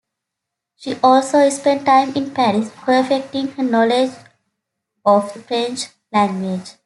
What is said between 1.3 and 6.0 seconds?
spent time in Paris perfecting her knowledge of the French